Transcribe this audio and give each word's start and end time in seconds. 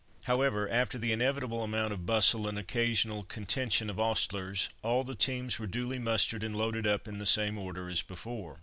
However, 0.23 0.67
after 0.67 0.97
the 0.97 1.11
inevitable 1.11 1.63
amount 1.63 1.93
of 1.93 2.07
bustle 2.07 2.47
and 2.47 2.57
occasional 2.57 3.21
contention 3.21 3.87
of 3.87 3.99
ostlers, 3.99 4.69
all 4.81 5.03
the 5.03 5.13
teams 5.13 5.59
were 5.59 5.67
duly 5.67 5.99
mustered 5.99 6.41
and 6.41 6.55
loaded 6.55 6.87
up 6.87 7.07
in 7.07 7.19
the 7.19 7.25
same 7.27 7.55
order 7.55 7.87
as 7.87 8.01
before. 8.01 8.57